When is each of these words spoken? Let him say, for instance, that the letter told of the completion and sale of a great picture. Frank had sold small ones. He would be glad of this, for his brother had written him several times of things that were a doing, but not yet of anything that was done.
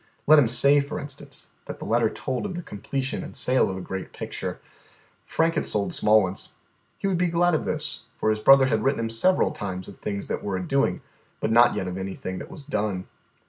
Let 0.25 0.39
him 0.39 0.47
say, 0.47 0.81
for 0.81 0.99
instance, 0.99 1.49
that 1.65 1.77
the 1.77 1.85
letter 1.85 2.09
told 2.09 2.47
of 2.47 2.55
the 2.55 2.63
completion 2.63 3.21
and 3.21 3.35
sale 3.35 3.69
of 3.69 3.77
a 3.77 3.81
great 3.81 4.13
picture. 4.13 4.59
Frank 5.25 5.53
had 5.53 5.67
sold 5.67 5.93
small 5.93 6.23
ones. 6.23 6.53
He 6.97 7.05
would 7.05 7.19
be 7.19 7.27
glad 7.27 7.53
of 7.53 7.65
this, 7.65 8.01
for 8.17 8.31
his 8.31 8.39
brother 8.39 8.65
had 8.65 8.83
written 8.83 9.01
him 9.01 9.11
several 9.11 9.51
times 9.51 9.87
of 9.87 9.99
things 9.99 10.25
that 10.25 10.43
were 10.43 10.57
a 10.57 10.63
doing, 10.67 11.01
but 11.39 11.51
not 11.51 11.75
yet 11.75 11.87
of 11.87 11.99
anything 11.99 12.39
that 12.39 12.49
was 12.49 12.63
done. 12.63 13.05